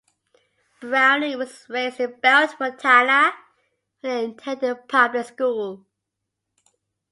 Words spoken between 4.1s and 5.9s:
he attended public school.